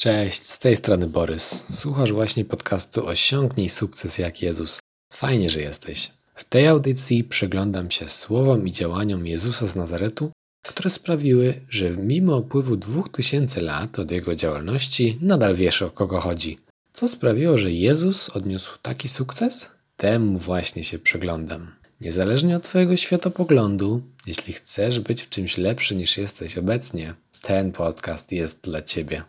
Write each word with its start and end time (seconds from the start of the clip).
Cześć, 0.00 0.46
z 0.46 0.58
tej 0.58 0.76
strony 0.76 1.06
Borys. 1.06 1.64
Słuchasz 1.72 2.12
właśnie 2.12 2.44
podcastu 2.44 3.06
Osiągnij 3.06 3.68
sukces 3.68 4.18
jak 4.18 4.42
Jezus. 4.42 4.78
Fajnie, 5.12 5.50
że 5.50 5.60
jesteś. 5.60 6.10
W 6.34 6.44
tej 6.44 6.66
audycji 6.66 7.24
przeglądam 7.24 7.90
się 7.90 8.08
słowom 8.08 8.68
i 8.68 8.72
działaniom 8.72 9.26
Jezusa 9.26 9.66
z 9.66 9.76
Nazaretu, 9.76 10.32
które 10.66 10.90
sprawiły, 10.90 11.54
że 11.68 11.90
mimo 11.90 12.36
upływu 12.36 12.76
2000 12.76 13.60
lat 13.60 13.98
od 13.98 14.10
jego 14.10 14.34
działalności 14.34 15.18
nadal 15.20 15.54
wiesz 15.54 15.82
o 15.82 15.90
kogo 15.90 16.20
chodzi. 16.20 16.58
Co 16.92 17.08
sprawiło, 17.08 17.58
że 17.58 17.72
Jezus 17.72 18.28
odniósł 18.28 18.78
taki 18.82 19.08
sukces? 19.08 19.70
Temu 19.96 20.38
właśnie 20.38 20.84
się 20.84 20.98
przeglądam. 20.98 21.70
Niezależnie 22.00 22.56
od 22.56 22.62
Twojego 22.62 22.96
światopoglądu, 22.96 24.02
jeśli 24.26 24.52
chcesz 24.52 25.00
być 25.00 25.22
w 25.22 25.28
czymś 25.28 25.58
lepszy 25.58 25.96
niż 25.96 26.18
jesteś 26.18 26.58
obecnie, 26.58 27.14
ten 27.42 27.72
podcast 27.72 28.32
jest 28.32 28.60
dla 28.60 28.82
Ciebie. 28.82 29.24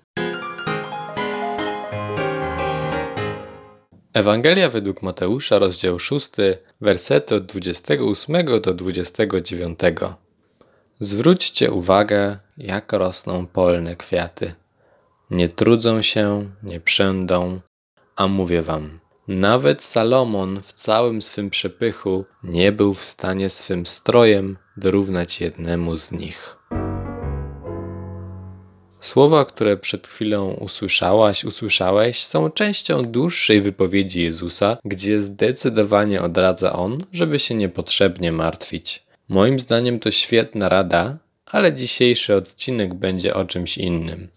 Ewangelia 4.13 4.69
według 4.69 5.01
Mateusza, 5.01 5.59
rozdział 5.59 5.99
6, 5.99 6.29
wersety 6.81 7.35
od 7.35 7.45
28 7.45 8.61
do 8.61 8.73
29. 8.73 9.79
Zwróćcie 10.99 11.71
uwagę, 11.71 12.37
jak 12.57 12.93
rosną 12.93 13.47
polne 13.47 13.95
kwiaty. 13.95 14.53
Nie 15.29 15.49
trudzą 15.49 16.01
się, 16.01 16.49
nie 16.63 16.79
przędą, 16.79 17.59
a 18.15 18.27
mówię 18.27 18.61
wam, 18.61 18.99
nawet 19.27 19.83
Salomon 19.83 20.61
w 20.61 20.73
całym 20.73 21.21
swym 21.21 21.49
przepychu 21.49 22.25
nie 22.43 22.71
był 22.71 22.93
w 22.93 23.03
stanie 23.03 23.49
swym 23.49 23.85
strojem 23.85 24.57
dorównać 24.77 25.41
jednemu 25.41 25.97
z 25.97 26.11
nich. 26.11 26.60
Słowa, 29.01 29.45
które 29.45 29.77
przed 29.77 30.07
chwilą 30.07 30.53
usłyszałaś, 30.53 31.45
usłyszałeś, 31.45 32.23
są 32.23 32.49
częścią 32.49 33.01
dłuższej 33.01 33.61
wypowiedzi 33.61 34.23
Jezusa, 34.23 34.77
gdzie 34.85 35.21
zdecydowanie 35.21 36.21
odradza 36.21 36.73
On, 36.73 37.03
żeby 37.13 37.39
się 37.39 37.55
niepotrzebnie 37.55 38.31
martwić. 38.31 39.03
Moim 39.29 39.59
zdaniem 39.59 39.99
to 39.99 40.11
świetna 40.11 40.69
rada, 40.69 41.17
ale 41.45 41.73
dzisiejszy 41.73 42.35
odcinek 42.35 42.93
będzie 42.93 43.33
o 43.33 43.45
czymś 43.45 43.77
innym. 43.77 44.27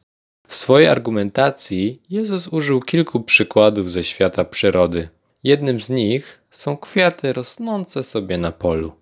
W 0.48 0.54
swojej 0.54 0.88
argumentacji 0.88 2.02
Jezus 2.10 2.48
użył 2.48 2.80
kilku 2.80 3.20
przykładów 3.20 3.90
ze 3.90 4.04
świata 4.04 4.44
przyrody. 4.44 5.08
Jednym 5.44 5.80
z 5.80 5.90
nich 5.90 6.40
są 6.50 6.76
kwiaty 6.76 7.32
rosnące 7.32 8.02
sobie 8.02 8.38
na 8.38 8.52
polu. 8.52 8.92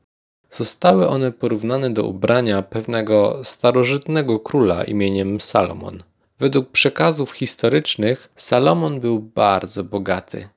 Zostały 0.53 1.09
one 1.09 1.33
porównane 1.33 1.91
do 1.91 2.05
ubrania 2.05 2.63
pewnego 2.63 3.41
starożytnego 3.45 4.41
króla 4.41 4.85
imieniem 4.85 5.41
Salomon. 5.41 6.03
Według 6.39 6.71
przekazów 6.71 7.31
historycznych 7.31 8.29
Salomon 8.37 9.01
był 9.01 9.19
bardzo 9.21 9.85
bogaty. 9.85 10.49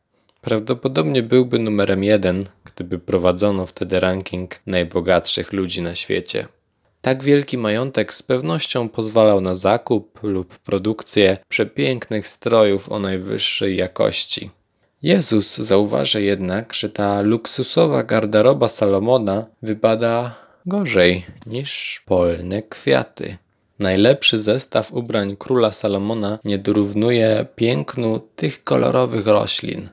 Prawdopodobnie 0.42 1.24
byłby 1.24 1.60
numerem 1.60 2.04
jeden, 2.04 2.46
gdyby 2.64 3.00
prowadzono 3.00 3.66
wtedy 3.66 4.00
ranking 4.00 4.52
najbogatszych 4.66 5.54
ludzi 5.54 5.82
na 5.82 5.96
świecie. 5.96 6.48
Tak 7.02 7.24
wielki 7.24 7.58
majątek 7.58 8.14
z 8.14 8.24
pewnością 8.24 8.90
pozwalał 8.90 9.42
na 9.42 9.56
zakup 9.56 10.20
lub 10.24 10.60
produkcję 10.60 11.38
przepięknych 11.50 12.28
strojów 12.28 12.92
o 12.92 13.00
najwyższej 13.00 13.78
jakości. 13.78 14.50
Jezus 15.06 15.58
zauważa 15.58 16.20
jednak, 16.20 16.74
że 16.74 16.90
ta 16.90 17.22
luksusowa 17.22 18.04
garderoba 18.04 18.68
Salomona 18.70 19.46
wypada 19.62 20.36
gorzej 20.66 21.26
niż 21.46 22.02
polne 22.06 22.62
kwiaty. 22.62 23.38
Najlepszy 23.80 24.38
zestaw 24.38 24.94
ubrań 24.94 25.36
króla 25.38 25.72
Salomona 25.72 26.40
nie 26.46 26.58
dorównuje 26.58 27.46
pięknu 27.56 28.20
tych 28.36 28.64
kolorowych 28.64 29.28
roślin. 29.28 29.90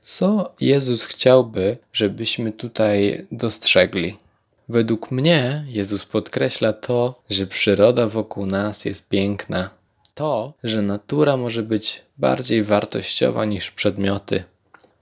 Co 0.00 0.52
Jezus 0.60 1.04
chciałby, 1.04 1.76
żebyśmy 1.92 2.52
tutaj 2.52 3.26
dostrzegli? 3.32 4.16
Według 4.68 5.10
mnie 5.10 5.64
Jezus 5.68 6.04
podkreśla 6.04 6.72
to, 6.72 7.20
że 7.30 7.46
przyroda 7.46 8.06
wokół 8.06 8.46
nas 8.46 8.84
jest 8.84 9.08
piękna. 9.08 9.70
To, 10.14 10.52
że 10.64 10.82
natura 10.82 11.36
może 11.36 11.62
być 11.62 12.02
bardziej 12.18 12.62
wartościowa 12.62 13.44
niż 13.44 13.70
przedmioty. 13.70 14.44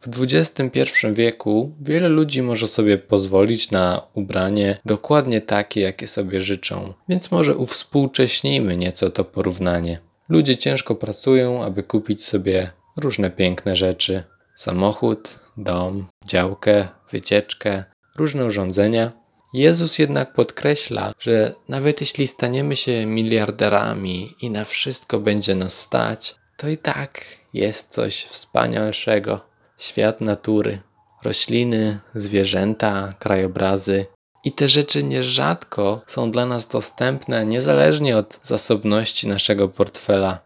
W 0.07 0.23
XXI 0.23 0.81
wieku 1.13 1.75
wiele 1.81 2.09
ludzi 2.09 2.43
może 2.43 2.67
sobie 2.67 2.99
pozwolić 2.99 3.71
na 3.71 4.07
ubranie 4.15 4.79
dokładnie 4.85 5.41
takie, 5.41 5.81
jakie 5.81 6.07
sobie 6.07 6.41
życzą, 6.41 6.93
więc 7.09 7.31
może 7.31 7.57
uwspółcześnijmy 7.57 8.77
nieco 8.77 9.11
to 9.11 9.25
porównanie. 9.25 10.01
Ludzie 10.29 10.57
ciężko 10.57 10.95
pracują, 10.95 11.65
aby 11.65 11.83
kupić 11.83 12.25
sobie 12.25 12.71
różne 12.97 13.31
piękne 13.31 13.77
rzeczy: 13.77 14.25
samochód, 14.55 15.41
dom, 15.57 16.07
działkę, 16.27 16.89
wycieczkę, 17.11 17.85
różne 18.17 18.45
urządzenia. 18.45 19.13
Jezus 19.55 19.99
jednak 19.99 20.33
podkreśla, 20.33 21.13
że 21.19 21.55
nawet 21.69 22.01
jeśli 22.01 22.27
staniemy 22.27 22.77
się 22.77 23.07
miliarderami 23.07 24.35
i 24.41 24.51
na 24.51 24.65
wszystko 24.65 25.19
będzie 25.21 25.55
nas 25.55 25.81
stać, 25.81 26.35
to 26.57 26.69
i 26.69 26.79
tak 26.79 27.25
jest 27.55 27.89
coś 27.89 28.25
wspanialszego 28.25 29.54
świat 29.79 30.21
natury, 30.21 30.79
rośliny, 31.23 31.99
zwierzęta, 32.15 33.13
krajobrazy. 33.19 34.07
I 34.45 34.53
te 34.53 34.69
rzeczy 34.69 35.05
nierzadko 35.05 36.03
są 36.07 36.31
dla 36.31 36.47
nas 36.47 36.69
dostępne 36.69 37.47
niezależnie 37.47 38.17
od 38.17 38.39
zasobności 38.43 39.29
naszego 39.29 39.69
portfela. 39.69 40.39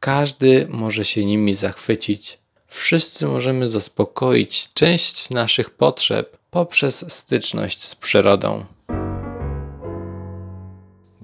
Każdy 0.00 0.66
może 0.70 1.04
się 1.04 1.24
nimi 1.24 1.54
zachwycić. 1.54 2.38
Wszyscy 2.66 3.26
możemy 3.26 3.68
zaspokoić 3.68 4.68
część 4.74 5.30
naszych 5.30 5.70
potrzeb 5.70 6.36
poprzez 6.50 7.12
styczność 7.12 7.84
z 7.84 7.94
przyrodą. 7.94 8.64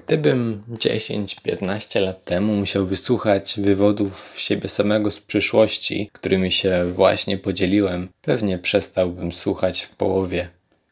Gdybym 0.06 0.62
10-15 0.70 2.00
lat 2.00 2.24
temu 2.24 2.54
musiał 2.54 2.86
wysłuchać 2.86 3.54
wywodów 3.58 4.34
siebie 4.36 4.68
samego 4.68 5.10
z 5.10 5.20
przyszłości, 5.20 6.10
którymi 6.12 6.50
się 6.50 6.92
właśnie 6.92 7.38
podzieliłem, 7.38 8.08
pewnie 8.22 8.58
przestałbym 8.58 9.32
słuchać 9.32 9.82
w 9.82 9.96
połowie. 9.96 10.48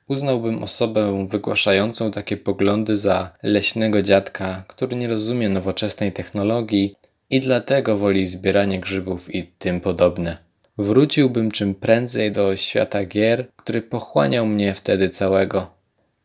Uznałbym 0.08 0.62
osobę 0.62 1.26
wygłaszającą 1.28 2.10
takie 2.10 2.36
poglądy 2.36 2.96
za 2.96 3.32
leśnego 3.42 4.02
dziadka, 4.02 4.64
który 4.68 4.96
nie 4.96 5.08
rozumie 5.08 5.48
nowoczesnej 5.48 6.12
technologii 6.12 6.94
i 7.30 7.40
dlatego 7.40 7.96
woli 7.96 8.26
zbieranie 8.26 8.80
grzybów 8.80 9.34
i 9.34 9.46
tym 9.58 9.80
podobne. 9.80 10.38
Wróciłbym 10.78 11.50
czym 11.50 11.74
prędzej 11.74 12.32
do 12.32 12.56
świata 12.56 13.04
gier, 13.04 13.46
który 13.56 13.82
pochłaniał 13.82 14.46
mnie 14.46 14.74
wtedy 14.74 15.10
całego. 15.10 15.79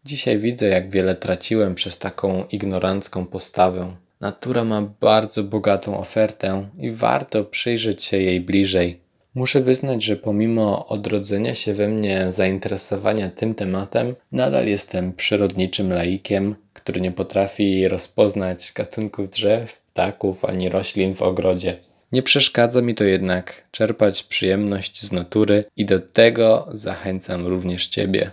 Dzisiaj 0.06 0.40
widzę, 0.40 0.68
jak 0.68 0.90
wiele 0.90 1.16
traciłem 1.16 1.76
przez 1.76 1.98
taką 1.98 2.46
ignorancką 2.52 3.26
postawę. 3.26 3.96
Natura 4.22 4.64
ma 4.64 4.82
bardzo 4.82 5.44
bogatą 5.44 6.00
ofertę 6.00 6.70
i 6.78 6.92
warto 6.92 7.44
przyjrzeć 7.44 8.04
się 8.04 8.18
jej 8.18 8.42
bliżej. 8.42 9.00
Muszę 9.36 9.62
wyznać, 9.62 10.04
że 10.04 10.16
pomimo 10.16 10.88
odrodzenia 10.88 11.56
się 11.56 11.74
we 11.74 11.88
mnie 11.88 12.26
zainteresowania 12.30 13.30
tym 13.30 13.56
tematem, 13.56 14.16
nadal 14.32 14.68
jestem 14.68 15.14
przyrodniczym 15.14 15.94
laikiem, 15.94 16.56
który 16.74 17.02
nie 17.02 17.12
potrafi 17.12 17.88
rozpoznać 17.88 18.72
gatunków 18.76 19.30
drzew, 19.30 19.82
ptaków 19.82 20.46
ani 20.46 20.70
roślin 20.70 21.16
w 21.16 21.22
ogrodzie. 21.22 21.78
Nie 22.12 22.24
przeszkadza 22.24 22.82
mi 22.82 22.96
to 22.96 23.04
jednak 23.04 23.64
czerpać 23.72 24.24
przyjemność 24.24 25.02
z 25.02 25.12
natury 25.12 25.64
i 25.78 25.86
do 25.86 26.00
tego 26.00 26.68
zachęcam 26.72 27.48
również 27.48 27.88
Ciebie. 27.88 28.32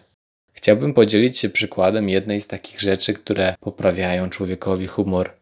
Chciałbym 0.62 0.94
podzielić 0.94 1.38
się 1.38 1.48
przykładem 1.48 2.08
jednej 2.08 2.40
z 2.40 2.46
takich 2.46 2.80
rzeczy, 2.80 3.12
które 3.12 3.54
poprawiają 3.60 4.30
człowiekowi 4.30 4.86
humor. 4.86 5.32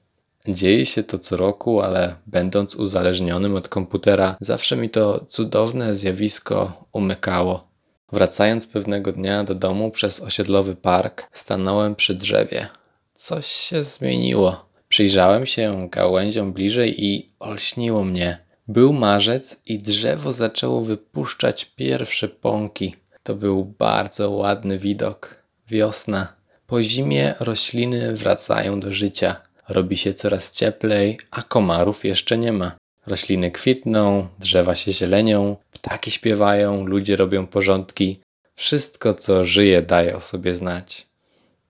Dzieje 0.49 0.87
się 0.87 1.03
to 1.03 1.19
co 1.19 1.37
roku, 1.37 1.81
ale 1.81 2.15
będąc 2.27 2.75
uzależnionym 2.75 3.55
od 3.55 3.69
komputera, 3.69 4.37
zawsze 4.41 4.77
mi 4.77 4.91
to 4.91 5.25
cudowne 5.29 5.95
zjawisko 5.95 6.87
umykało. 6.93 7.69
Wracając 8.13 8.67
pewnego 8.67 9.13
dnia 9.13 9.45
do 9.45 9.55
domu 9.55 9.91
przez 9.91 10.21
osiedlowy 10.21 10.77
park, 10.77 11.29
stanąłem 11.33 11.95
przy 11.95 12.15
drzewie. 12.15 12.69
Coś 13.15 13.47
się 13.47 13.83
zmieniło. 13.83 14.67
Przyjrzałem 14.89 15.47
się 15.47 15.89
gałęziom 15.91 16.53
bliżej 16.53 17.05
i 17.05 17.33
olśniło 17.41 18.05
mnie. 18.05 18.39
Był 18.69 18.93
marzec 18.93 19.61
i 19.67 19.79
drzewo 19.79 20.33
zaczęło 20.33 20.83
wypuszczać 20.83 21.65
pierwsze 21.65 22.29
pąki. 22.29 23.00
To 23.23 23.35
był 23.35 23.65
bardzo 23.65 24.31
ładny 24.31 24.79
widok. 24.79 25.37
Wiosna. 25.69 26.33
Po 26.67 26.83
zimie 26.83 27.35
rośliny 27.41 28.15
wracają 28.15 28.81
do 28.81 28.93
życia. 28.93 29.37
Robi 29.69 29.97
się 29.97 30.15
coraz 30.15 30.51
cieplej, 30.51 31.19
a 31.31 31.43
komarów 31.43 32.05
jeszcze 32.05 32.39
nie 32.39 32.53
ma. 32.53 32.77
Rośliny 33.07 33.51
kwitną, 33.51 34.29
drzewa 34.39 34.75
się 34.75 34.93
zielenią, 34.93 35.57
ptaki 35.73 36.11
śpiewają, 36.11 36.87
ludzie 36.87 37.17
robią 37.17 37.47
porządki. 37.47 38.21
Wszystko, 38.55 39.15
co 39.15 39.45
żyje, 39.45 39.83
daje 39.83 40.17
o 40.17 40.21
sobie 40.21 40.55
znać. 40.55 41.07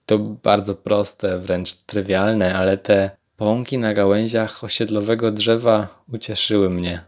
To 0.06 0.19
bardzo 0.19 0.75
proste, 0.75 1.38
wręcz 1.38 1.75
trywialne, 1.75 2.55
ale 2.55 2.79
te 2.79 3.11
Pąki 3.41 3.79
na 3.79 3.94
gałęziach 3.94 4.64
osiedlowego 4.64 5.31
drzewa 5.31 6.05
ucieszyły 6.12 6.70
mnie. 6.70 7.05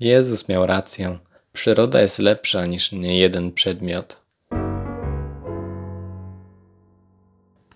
Jezus 0.00 0.48
miał 0.48 0.66
rację. 0.66 1.18
Przyroda 1.58 2.00
jest 2.00 2.18
lepsza 2.18 2.66
niż 2.66 2.92
niejeden 2.92 3.52
przedmiot. 3.52 4.16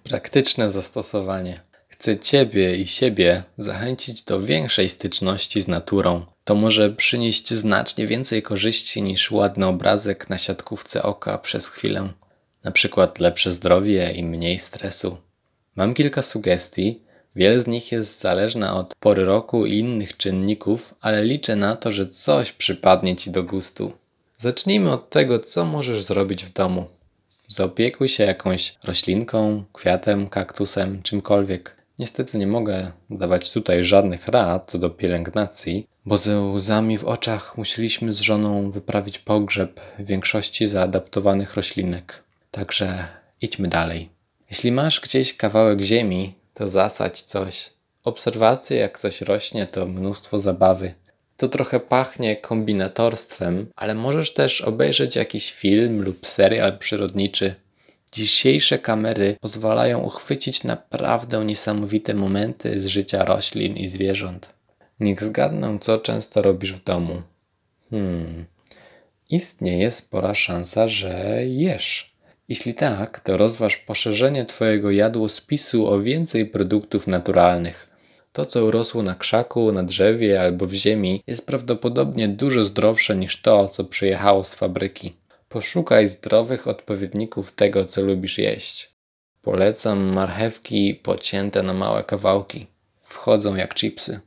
Praktyczne 0.04 0.70
zastosowanie. 0.70 1.60
Chcę 1.88 2.18
Ciebie 2.18 2.76
i 2.76 2.86
siebie 2.86 3.42
zachęcić 3.58 4.22
do 4.22 4.40
większej 4.40 4.88
styczności 4.88 5.60
z 5.60 5.68
naturą. 5.68 6.26
To 6.44 6.54
może 6.54 6.90
przynieść 6.90 7.54
znacznie 7.54 8.06
więcej 8.06 8.42
korzyści 8.42 9.02
niż 9.02 9.30
ładny 9.30 9.66
obrazek 9.66 10.30
na 10.30 10.38
siatkówce 10.38 11.02
oka 11.02 11.38
przez 11.38 11.68
chwilę. 11.68 12.08
Na 12.64 12.70
przykład 12.70 13.18
lepsze 13.18 13.52
zdrowie 13.52 14.12
i 14.12 14.24
mniej 14.24 14.58
stresu. 14.58 15.16
Mam 15.76 15.94
kilka 15.94 16.22
sugestii. 16.22 17.02
Wiele 17.36 17.60
z 17.60 17.66
nich 17.66 17.92
jest 17.92 18.20
zależna 18.20 18.76
od 18.76 18.94
pory 18.94 19.24
roku 19.24 19.66
i 19.66 19.78
innych 19.78 20.16
czynników, 20.16 20.94
ale 21.00 21.24
liczę 21.24 21.56
na 21.56 21.76
to, 21.76 21.92
że 21.92 22.06
coś 22.06 22.52
przypadnie 22.52 23.16
Ci 23.16 23.30
do 23.30 23.42
gustu. 23.42 23.92
Zacznijmy 24.38 24.92
od 24.92 25.10
tego, 25.10 25.38
co 25.38 25.64
możesz 25.64 26.02
zrobić 26.02 26.44
w 26.44 26.52
domu. 26.52 26.84
Zaopiekuj 27.48 28.08
się 28.08 28.24
jakąś 28.24 28.74
roślinką, 28.84 29.64
kwiatem, 29.72 30.28
kaktusem, 30.28 31.02
czymkolwiek. 31.02 31.76
Niestety 31.98 32.38
nie 32.38 32.46
mogę 32.46 32.92
dawać 33.10 33.52
tutaj 33.52 33.84
żadnych 33.84 34.28
rad 34.28 34.70
co 34.70 34.78
do 34.78 34.90
pielęgnacji, 34.90 35.86
bo 36.06 36.16
ze 36.16 36.40
łzami 36.40 36.98
w 36.98 37.04
oczach 37.04 37.58
musieliśmy 37.58 38.12
z 38.12 38.20
żoną 38.20 38.70
wyprawić 38.70 39.18
pogrzeb 39.18 39.80
większości 39.98 40.66
zaadaptowanych 40.66 41.54
roślinek. 41.54 42.22
Także 42.50 43.08
idźmy 43.40 43.68
dalej. 43.68 44.08
Jeśli 44.50 44.72
masz 44.72 45.00
gdzieś 45.00 45.36
kawałek 45.36 45.80
ziemi, 45.80 46.34
to 46.54 46.68
zasadź 46.68 47.22
coś. 47.22 47.70
Obserwacje, 48.04 48.76
jak 48.76 48.98
coś 48.98 49.20
rośnie, 49.20 49.66
to 49.66 49.86
mnóstwo 49.86 50.38
zabawy. 50.38 50.94
To 51.36 51.48
trochę 51.48 51.80
pachnie 51.80 52.36
kombinatorstwem, 52.36 53.66
ale 53.76 53.94
możesz 53.94 54.34
też 54.34 54.60
obejrzeć 54.60 55.16
jakiś 55.16 55.52
film 55.52 56.02
lub 56.02 56.26
serial 56.26 56.78
przyrodniczy. 56.78 57.54
Dzisiejsze 58.12 58.78
kamery 58.78 59.36
pozwalają 59.40 59.98
uchwycić 59.98 60.64
naprawdę 60.64 61.44
niesamowite 61.44 62.14
momenty 62.14 62.80
z 62.80 62.86
życia 62.86 63.24
roślin 63.24 63.76
i 63.76 63.88
zwierząt. 63.88 64.48
Niech 65.00 65.22
zgadnę, 65.22 65.78
co 65.80 65.98
często 65.98 66.42
robisz 66.42 66.72
w 66.72 66.84
domu. 66.84 67.22
Hmm. 67.90 68.44
Istnieje 69.30 69.90
spora 69.90 70.34
szansa, 70.34 70.88
że 70.88 71.40
jesz. 71.46 72.11
Jeśli 72.48 72.74
tak, 72.74 73.20
to 73.20 73.36
rozważ 73.36 73.76
poszerzenie 73.76 74.44
Twojego 74.44 74.90
jadłospisu 74.90 75.86
o 75.86 76.00
więcej 76.00 76.46
produktów 76.46 77.06
naturalnych. 77.06 77.88
To, 78.32 78.44
co 78.44 78.64
urosło 78.64 79.02
na 79.02 79.14
krzaku, 79.14 79.72
na 79.72 79.82
drzewie 79.82 80.40
albo 80.40 80.66
w 80.66 80.72
ziemi, 80.72 81.22
jest 81.26 81.46
prawdopodobnie 81.46 82.28
dużo 82.28 82.64
zdrowsze 82.64 83.16
niż 83.16 83.42
to, 83.42 83.68
co 83.68 83.84
przyjechało 83.84 84.44
z 84.44 84.54
fabryki. 84.54 85.16
Poszukaj 85.48 86.06
zdrowych 86.06 86.68
odpowiedników 86.68 87.52
tego, 87.52 87.84
co 87.84 88.02
lubisz 88.02 88.38
jeść. 88.38 88.92
Polecam 89.42 90.12
marchewki 90.12 90.94
pocięte 90.94 91.62
na 91.62 91.72
małe 91.72 92.04
kawałki. 92.04 92.66
Wchodzą 93.02 93.56
jak 93.56 93.74
chipsy. 93.74 94.20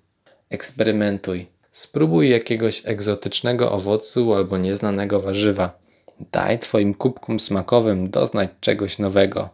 Eksperymentuj. 0.50 1.48
Spróbuj 1.72 2.30
jakiegoś 2.30 2.82
egzotycznego 2.86 3.72
owocu 3.72 4.34
albo 4.34 4.58
nieznanego 4.58 5.22
warzywa. 5.22 5.85
Daj 6.20 6.60
Twoim 6.60 6.94
kubkom 6.94 7.40
smakowym 7.40 8.10
doznać 8.10 8.50
czegoś 8.62 9.00
nowego. 9.00 9.50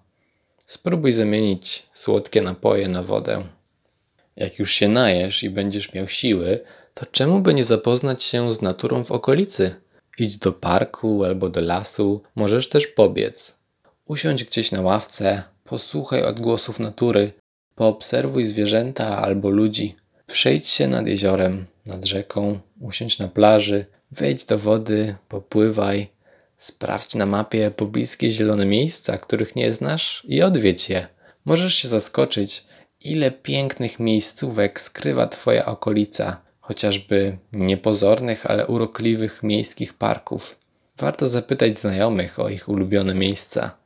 Spróbuj 0.66 1.14
zamienić 1.14 1.84
słodkie 1.92 2.42
napoje 2.42 2.88
na 2.88 3.04
wodę. 3.04 3.42
Jak 4.36 4.60
już 4.60 4.72
się 4.72 4.88
najesz 4.88 5.44
i 5.44 5.50
będziesz 5.50 5.94
miał 5.94 6.08
siły, 6.08 6.60
to 6.94 7.06
czemu 7.06 7.42
by 7.42 7.54
nie 7.54 7.64
zapoznać 7.64 8.24
się 8.24 8.54
z 8.54 8.62
naturą 8.62 9.04
w 9.04 9.12
okolicy? 9.12 9.76
Idź 10.18 10.38
do 10.38 10.52
parku 10.52 11.24
albo 11.24 11.50
do 11.50 11.62
lasu, 11.62 12.22
możesz 12.36 12.70
też 12.70 12.88
pobiec. 12.88 13.58
Usiądź 14.06 14.44
gdzieś 14.44 14.72
na 14.72 14.82
ławce, 14.82 15.44
posłuchaj 15.64 16.24
odgłosów 16.24 16.80
natury, 16.80 17.32
poobserwuj 17.76 18.46
zwierzęta 18.46 19.18
albo 19.18 19.50
ludzi. 19.50 19.96
Przejdź 20.28 20.68
się 20.68 20.88
nad 20.88 21.08
jeziorem, 21.08 21.66
nad 21.86 22.06
rzeką, 22.06 22.60
usiądź 22.80 23.20
na 23.20 23.28
plaży, 23.28 23.86
wejdź 24.12 24.46
do 24.46 24.58
wody, 24.58 25.16
popływaj. 25.30 26.10
Sprawdź 26.62 27.16
na 27.16 27.26
mapie 27.26 27.72
pobliskie 27.72 28.32
zielone 28.32 28.66
miejsca, 28.66 29.18
których 29.18 29.56
nie 29.56 29.74
znasz 29.74 30.24
i 30.28 30.42
odwiedź 30.42 30.90
je. 30.90 31.08
Możesz 31.46 31.76
się 31.76 31.88
zaskoczyć, 31.88 32.66
ile 33.04 33.32
pięknych 33.32 34.00
miejscówek 34.00 34.82
skrywa 34.82 35.28
Twoja 35.28 35.66
okolica, 35.66 36.42
chociażby 36.60 37.38
niepozornych, 37.54 38.46
ale 38.46 38.68
urokliwych 38.68 39.44
miejskich 39.44 39.94
parków. 39.94 40.56
Warto 40.98 41.28
zapytać 41.28 41.80
znajomych 41.80 42.40
o 42.40 42.50
ich 42.50 42.70
ulubione 42.70 43.14
miejsca. 43.14 43.78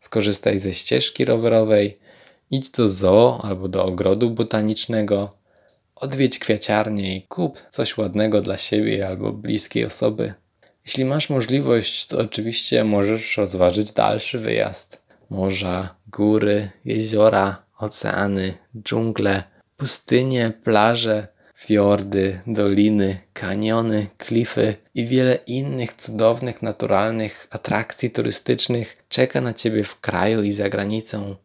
Skorzystaj 0.00 0.58
ze 0.58 0.72
ścieżki 0.72 1.24
rowerowej, 1.24 1.98
idź 2.50 2.70
do 2.70 2.88
zoo 2.88 3.40
albo 3.42 3.68
do 3.68 3.84
ogrodu 3.84 4.30
botanicznego, 4.30 5.36
odwiedź 5.94 6.38
kwiaciarnię 6.38 7.16
i 7.16 7.22
kup 7.22 7.62
coś 7.68 7.98
ładnego 7.98 8.40
dla 8.40 8.56
siebie 8.56 9.06
albo 9.06 9.32
bliskiej 9.32 9.84
osoby. 9.84 10.34
Jeśli 10.86 11.04
masz 11.04 11.30
możliwość, 11.30 12.06
to 12.06 12.18
oczywiście 12.18 12.84
możesz 12.84 13.36
rozważyć 13.36 13.92
dalszy 13.92 14.38
wyjazd. 14.38 15.02
Morza, 15.30 15.94
góry, 16.06 16.70
jeziora, 16.84 17.62
oceany, 17.78 18.54
dżungle, 18.82 19.42
pustynie, 19.76 20.52
plaże, 20.64 21.28
fiordy, 21.54 22.40
doliny, 22.46 23.18
kaniony, 23.32 24.06
klify 24.18 24.74
i 24.94 25.06
wiele 25.06 25.38
innych 25.46 25.94
cudownych, 25.94 26.62
naturalnych 26.62 27.46
atrakcji 27.50 28.10
turystycznych 28.10 29.04
czeka 29.08 29.40
na 29.40 29.54
Ciebie 29.54 29.84
w 29.84 30.00
kraju 30.00 30.42
i 30.42 30.52
za 30.52 30.68
granicą, 30.68 31.36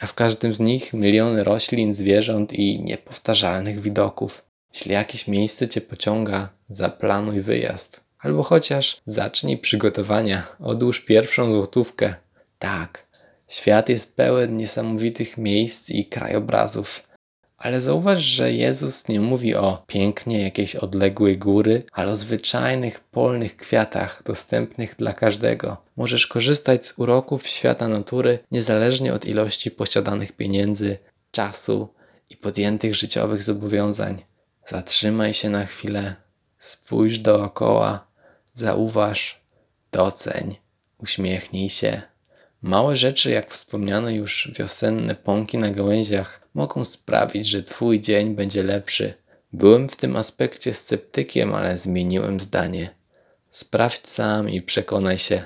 a 0.00 0.06
w 0.06 0.14
każdym 0.14 0.54
z 0.54 0.58
nich 0.58 0.92
miliony 0.92 1.44
roślin, 1.44 1.94
zwierząt 1.94 2.52
i 2.52 2.80
niepowtarzalnych 2.80 3.80
widoków. 3.80 4.44
Jeśli 4.74 4.92
jakieś 4.92 5.28
miejsce 5.28 5.68
Cię 5.68 5.80
pociąga, 5.80 6.48
zaplanuj 6.68 7.40
wyjazd. 7.40 8.05
Albo 8.18 8.42
chociaż 8.42 9.00
zacznij 9.04 9.58
przygotowania, 9.58 10.42
odłóż 10.60 11.00
pierwszą 11.00 11.52
złotówkę. 11.52 12.14
Tak, 12.58 13.06
świat 13.48 13.88
jest 13.88 14.16
pełen 14.16 14.56
niesamowitych 14.56 15.38
miejsc 15.38 15.90
i 15.90 16.06
krajobrazów, 16.06 17.02
ale 17.58 17.80
zauważ, 17.80 18.22
że 18.22 18.52
Jezus 18.52 19.08
nie 19.08 19.20
mówi 19.20 19.54
o 19.54 19.82
pięknie 19.86 20.42
jakiejś 20.42 20.76
odległej 20.76 21.38
góry, 21.38 21.82
ale 21.92 22.12
o 22.12 22.16
zwyczajnych 22.16 23.00
polnych 23.00 23.56
kwiatach 23.56 24.22
dostępnych 24.22 24.96
dla 24.96 25.12
każdego. 25.12 25.76
Możesz 25.96 26.26
korzystać 26.26 26.86
z 26.86 26.98
uroków 26.98 27.48
świata 27.48 27.88
natury 27.88 28.38
niezależnie 28.50 29.14
od 29.14 29.24
ilości 29.24 29.70
posiadanych 29.70 30.32
pieniędzy, 30.32 30.98
czasu 31.30 31.88
i 32.30 32.36
podjętych 32.36 32.94
życiowych 32.94 33.42
zobowiązań. 33.42 34.22
Zatrzymaj 34.66 35.34
się 35.34 35.50
na 35.50 35.66
chwilę, 35.66 36.14
spójrz 36.58 37.18
dookoła, 37.18 38.05
zauważ, 38.56 39.40
doceń, 39.92 40.56
uśmiechnij 40.98 41.70
się. 41.70 42.02
Małe 42.62 42.96
rzeczy, 42.96 43.30
jak 43.30 43.50
wspomniane 43.50 44.14
już 44.14 44.50
wiosenne 44.58 45.14
pąki 45.14 45.58
na 45.58 45.70
gałęziach, 45.70 46.48
mogą 46.54 46.84
sprawić, 46.84 47.46
że 47.46 47.62
Twój 47.62 48.00
dzień 48.00 48.34
będzie 48.34 48.62
lepszy. 48.62 49.14
Byłem 49.52 49.88
w 49.88 49.96
tym 49.96 50.16
aspekcie 50.16 50.74
sceptykiem, 50.74 51.54
ale 51.54 51.78
zmieniłem 51.78 52.40
zdanie. 52.40 52.90
Sprawdź 53.50 54.08
sam 54.08 54.50
i 54.50 54.62
przekonaj 54.62 55.18
się. 55.18 55.42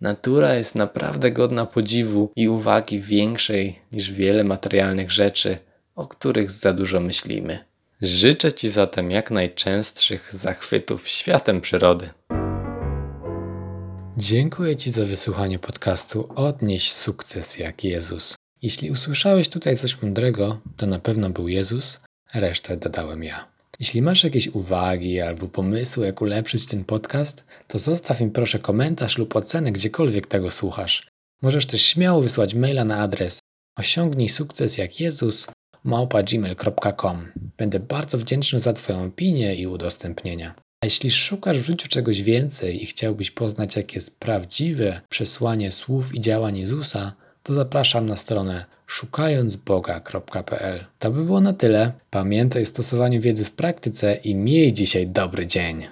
Natura 0.00 0.54
jest 0.54 0.74
naprawdę 0.74 1.30
godna 1.30 1.66
podziwu 1.66 2.32
i 2.36 2.48
uwagi 2.48 3.00
większej 3.00 3.78
niż 3.92 4.12
wiele 4.12 4.44
materialnych 4.44 5.10
rzeczy, 5.10 5.58
o 5.94 6.06
których 6.06 6.50
za 6.50 6.72
dużo 6.72 7.00
myślimy. 7.00 7.64
Życzę 8.02 8.52
Ci 8.52 8.68
zatem 8.68 9.10
jak 9.10 9.30
najczęstszych 9.30 10.34
zachwytów 10.34 11.08
światem 11.08 11.60
przyrody. 11.60 12.10
Dziękuję 14.20 14.76
Ci 14.76 14.90
za 14.90 15.04
wysłuchanie 15.04 15.58
podcastu 15.58 16.28
Odnieś 16.36 16.92
sukces 16.92 17.58
jak 17.58 17.84
Jezus. 17.84 18.34
Jeśli 18.62 18.90
usłyszałeś 18.90 19.48
tutaj 19.48 19.76
coś 19.76 20.02
mądrego, 20.02 20.60
to 20.76 20.86
na 20.86 20.98
pewno 20.98 21.30
był 21.30 21.48
Jezus, 21.48 22.00
resztę 22.34 22.76
dodałem 22.76 23.24
ja. 23.24 23.48
Jeśli 23.80 24.02
masz 24.02 24.24
jakieś 24.24 24.48
uwagi 24.48 25.20
albo 25.20 25.48
pomysły, 25.48 26.06
jak 26.06 26.22
ulepszyć 26.22 26.66
ten 26.66 26.84
podcast, 26.84 27.44
to 27.68 27.78
zostaw 27.78 28.20
mi 28.20 28.30
proszę 28.30 28.58
komentarz 28.58 29.18
lub 29.18 29.36
ocenę 29.36 29.72
gdziekolwiek 29.72 30.26
tego 30.26 30.50
słuchasz. 30.50 31.08
Możesz 31.42 31.66
też 31.66 31.82
śmiało 31.82 32.22
wysłać 32.22 32.54
maila 32.54 32.84
na 32.84 32.96
adres 32.96 33.38
osiągnij 33.76 34.28
sukces 34.28 34.78
jak 34.78 35.00
Jezus 35.00 35.46
małpa.gmail.com. 35.84 37.32
Będę 37.56 37.80
bardzo 37.80 38.18
wdzięczny 38.18 38.60
za 38.60 38.72
Twoją 38.72 39.04
opinię 39.04 39.54
i 39.54 39.66
udostępnienia. 39.66 40.54
A 40.80 40.86
jeśli 40.86 41.10
szukasz 41.10 41.60
w 41.60 41.66
życiu 41.66 41.88
czegoś 41.88 42.22
więcej 42.22 42.82
i 42.82 42.86
chciałbyś 42.86 43.30
poznać, 43.30 43.76
jakie 43.76 43.94
jest 43.94 44.16
prawdziwe 44.16 45.00
przesłanie 45.08 45.72
słów 45.72 46.14
i 46.14 46.20
działań 46.20 46.58
Jezusa, 46.58 47.12
to 47.42 47.52
zapraszam 47.52 48.06
na 48.06 48.16
stronę 48.16 48.64
szukającboga.pl. 48.86 50.84
To 50.98 51.10
by 51.10 51.24
było 51.24 51.40
na 51.40 51.52
tyle. 51.52 51.92
Pamiętaj 52.10 52.62
o 52.62 52.66
stosowaniu 52.66 53.20
wiedzy 53.20 53.44
w 53.44 53.50
praktyce 53.50 54.14
i 54.14 54.34
miej 54.34 54.72
dzisiaj 54.72 55.06
dobry 55.06 55.46
dzień. 55.46 55.86